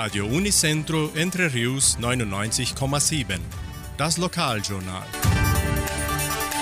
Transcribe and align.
Radio 0.00 0.26
Unicentro 0.26 1.10
Entre 1.16 1.52
Rius 1.52 1.98
99,7. 2.00 3.40
Das 3.96 4.16
Lokaljournal. 4.16 5.02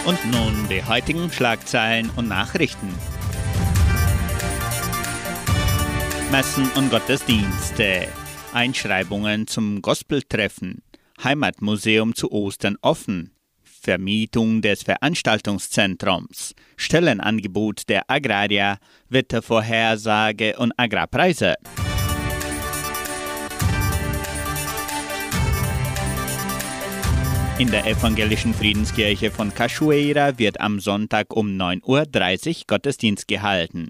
Und 0.07 0.19
nun 0.33 0.67
die 0.71 0.83
heutigen 0.83 1.31
Schlagzeilen 1.31 2.09
und 2.17 2.29
Nachrichten. 2.29 2.88
Messen 6.33 6.71
und 6.77 6.88
Gottesdienste. 6.91 8.09
Einschreibungen 8.54 9.47
zum 9.47 9.83
Gospeltreffen. 9.83 10.83
Heimatmuseum 11.23 12.15
zu 12.15 12.33
Ostern 12.33 12.79
offen. 12.81 13.35
Vermietung 13.63 14.63
des 14.63 14.83
Veranstaltungszentrums. 14.83 16.55
Stellenangebot 16.79 17.87
der 17.91 18.09
Agraria. 18.09 18.79
Wettervorhersage 19.11 20.57
und 20.57 20.73
Agrarpreise. 20.79 21.57
In 27.59 27.70
der 27.70 27.87
evangelischen 27.87 28.52
Friedenskirche 28.52 29.30
von 29.30 29.55
Cachoeira 29.55 30.38
wird 30.38 30.60
am 30.60 30.78
Sonntag 30.78 31.34
um 31.34 31.48
9.30 31.56 31.87
Uhr 31.87 32.62
Gottesdienst 32.66 33.27
gehalten. 33.29 33.88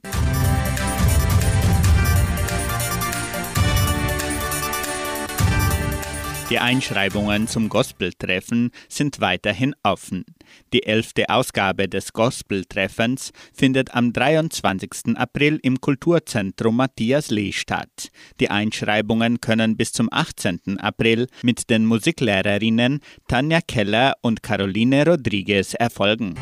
Die 6.48 6.60
Einschreibungen 6.60 7.48
zum 7.48 7.68
Gospeltreffen 7.68 8.70
sind 8.88 9.20
weiterhin 9.20 9.74
offen. 9.82 10.24
Die 10.72 10.84
elfte 10.84 11.28
Ausgabe 11.28 11.88
des 11.88 12.12
Gospeltreffens 12.12 13.32
findet 13.52 13.92
am 13.96 14.12
23. 14.12 15.16
April 15.16 15.58
im 15.64 15.80
Kulturzentrum 15.80 16.76
Matthias 16.76 17.30
Lee 17.30 17.50
statt. 17.50 18.12
Die 18.38 18.48
Einschreibungen 18.48 19.40
können 19.40 19.76
bis 19.76 19.92
zum 19.92 20.08
18. 20.12 20.78
April 20.78 21.26
mit 21.42 21.68
den 21.68 21.84
Musiklehrerinnen 21.84 23.00
Tanja 23.26 23.58
Keller 23.66 24.14
und 24.20 24.44
Caroline 24.44 25.04
Rodriguez 25.04 25.74
erfolgen. 25.74 26.36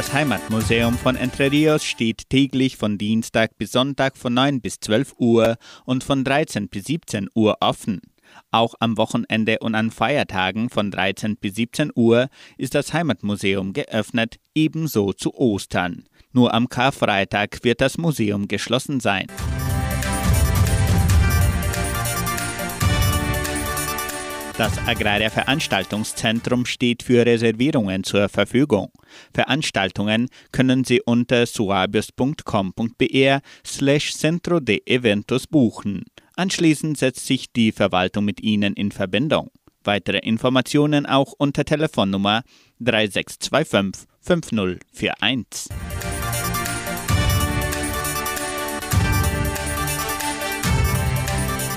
Das 0.00 0.14
Heimatmuseum 0.14 0.96
von 0.96 1.14
Entre 1.14 1.52
Rios 1.52 1.84
steht 1.84 2.30
täglich 2.30 2.78
von 2.78 2.96
Dienstag 2.96 3.58
bis 3.58 3.72
Sonntag 3.72 4.16
von 4.16 4.32
9 4.32 4.62
bis 4.62 4.80
12 4.80 5.12
Uhr 5.18 5.58
und 5.84 6.04
von 6.04 6.24
13 6.24 6.70
bis 6.70 6.86
17 6.86 7.28
Uhr 7.34 7.58
offen. 7.60 8.00
Auch 8.50 8.72
am 8.80 8.96
Wochenende 8.96 9.58
und 9.58 9.74
an 9.74 9.90
Feiertagen 9.90 10.70
von 10.70 10.90
13 10.90 11.36
bis 11.36 11.56
17 11.56 11.92
Uhr 11.94 12.30
ist 12.56 12.74
das 12.74 12.94
Heimatmuseum 12.94 13.74
geöffnet, 13.74 14.36
ebenso 14.54 15.12
zu 15.12 15.34
Ostern. 15.34 16.06
Nur 16.32 16.54
am 16.54 16.70
Karfreitag 16.70 17.62
wird 17.62 17.82
das 17.82 17.98
Museum 17.98 18.48
geschlossen 18.48 19.00
sein. 19.00 19.26
Das 24.60 24.76
Agraria 24.86 25.30
Veranstaltungszentrum 25.30 26.66
steht 26.66 27.02
für 27.02 27.24
Reservierungen 27.24 28.04
zur 28.04 28.28
Verfügung. 28.28 28.92
Veranstaltungen 29.32 30.28
können 30.52 30.84
Sie 30.84 31.00
unter 31.00 31.46
suabios.com.br 31.46 33.38
slash 33.64 34.12
centro 34.12 34.60
de 34.60 34.82
eventos 34.84 35.46
buchen. 35.46 36.04
Anschließend 36.36 36.98
setzt 36.98 37.24
sich 37.24 37.50
die 37.50 37.72
Verwaltung 37.72 38.26
mit 38.26 38.42
Ihnen 38.42 38.74
in 38.74 38.92
Verbindung. 38.92 39.50
Weitere 39.82 40.18
Informationen 40.18 41.06
auch 41.06 41.32
unter 41.38 41.64
Telefonnummer 41.64 42.42
3625 42.80 44.06
5041. 44.20 45.89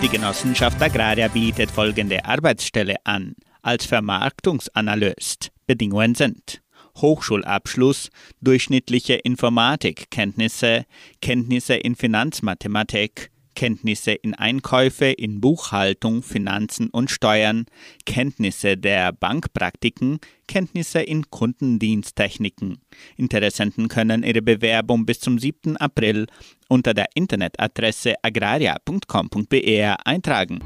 Die 0.03 0.09
Genossenschaft 0.09 0.81
Agraria 0.81 1.29
bietet 1.29 1.71
folgende 1.71 2.25
Arbeitsstelle 2.25 2.97
an. 3.05 3.35
Als 3.61 3.85
Vermarktungsanalyst. 3.85 5.53
Bedingungen 5.65 6.13
sind 6.13 6.61
Hochschulabschluss, 6.97 8.09
durchschnittliche 8.41 9.13
Informatikkenntnisse, 9.13 10.85
Kenntnisse 11.21 11.75
in 11.75 11.95
Finanzmathematik, 11.95 13.31
Kenntnisse 13.55 14.11
in 14.11 14.33
Einkäufe, 14.33 15.05
in 15.05 15.41
Buchhaltung, 15.41 16.23
Finanzen 16.23 16.89
und 16.89 17.11
Steuern, 17.11 17.65
Kenntnisse 18.05 18.77
der 18.77 19.11
Bankpraktiken, 19.11 20.19
Kenntnisse 20.47 21.01
in 21.01 21.29
Kundendiensttechniken. 21.29 22.79
Interessenten 23.17 23.87
können 23.87 24.23
ihre 24.23 24.41
Bewerbung 24.41 25.05
bis 25.05 25.19
zum 25.19 25.39
7. 25.39 25.77
April 25.77 26.27
unter 26.67 26.93
der 26.93 27.07
Internetadresse 27.15 28.15
agraria.com.br 28.21 30.05
eintragen. 30.05 30.59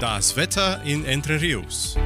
Das 0.00 0.36
Wetter 0.36 0.82
in 0.84 1.04
Entre 1.04 1.40
Rios. 1.40 1.96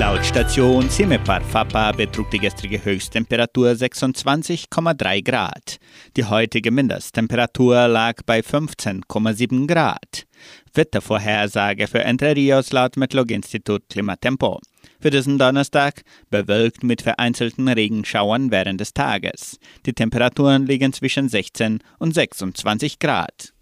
Laut 0.00 0.24
Station 0.24 0.88
Simepar 0.88 1.42
Fapa 1.42 1.92
betrug 1.92 2.30
die 2.30 2.38
gestrige 2.38 2.82
Höchsttemperatur 2.82 3.72
26,3 3.72 5.22
Grad. 5.22 5.76
Die 6.16 6.24
heutige 6.24 6.70
Mindesttemperatur 6.70 7.86
lag 7.86 8.14
bei 8.24 8.40
15,7 8.40 9.66
Grad. 9.66 10.24
Wettervorhersage 10.72 11.86
für 11.86 12.02
Entre 12.02 12.34
Rios 12.34 12.72
laut 12.72 12.96
Metlog-Institut 12.96 13.90
Klimatempo. 13.90 14.60
Für 15.00 15.10
diesen 15.10 15.36
Donnerstag 15.36 16.00
bewölkt 16.30 16.82
mit 16.82 17.02
vereinzelten 17.02 17.68
Regenschauern 17.68 18.50
während 18.50 18.80
des 18.80 18.94
Tages. 18.94 19.58
Die 19.84 19.92
Temperaturen 19.92 20.64
liegen 20.64 20.94
zwischen 20.94 21.28
16 21.28 21.80
und 21.98 22.14
26 22.14 23.00
Grad. 23.00 23.52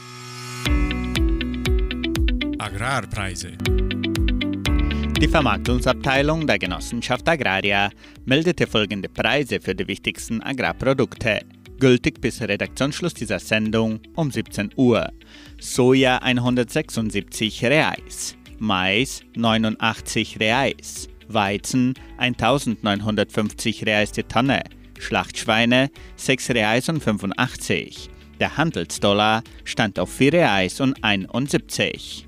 Agrarpreise. 2.60 3.59
Die 5.21 5.27
Vermarktungsabteilung 5.27 6.47
der 6.47 6.61
Genossenschaft 6.61 7.29
Agraria 7.29 7.91
meldete 8.25 8.69
folgende 8.69 9.09
Preise 9.09 9.61
für 9.61 9.75
die 9.75 9.89
wichtigsten 9.89 10.41
Agrarprodukte. 10.41 11.41
Gültig 11.81 12.21
bis 12.21 12.41
Redaktionsschluss 12.41 13.15
dieser 13.15 13.41
Sendung 13.41 13.99
um 14.15 14.31
17 14.31 14.71
Uhr. 14.77 15.11
Soja 15.59 16.19
176 16.19 17.65
Reais, 17.65 18.37
Mais 18.61 19.23
89 19.34 20.39
Reais, 20.39 21.09
Weizen 21.27 21.95
1950 22.19 23.87
Reais 23.87 24.12
die 24.12 24.23
Tonne, 24.23 24.62
Schlachtschweine 25.01 25.91
6 26.15 26.51
Reais 26.51 26.89
und 26.89 27.03
85. 27.03 28.09
Der 28.39 28.57
Handelsdollar 28.57 29.43
stand 29.65 29.99
auf 29.99 30.12
4 30.12 30.33
Reais 30.34 30.81
und 30.81 31.03
71. 31.03 32.28